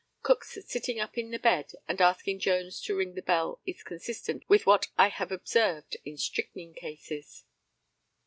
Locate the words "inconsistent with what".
3.81-4.87